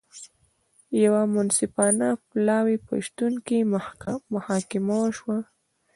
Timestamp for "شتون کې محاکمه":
3.05-4.95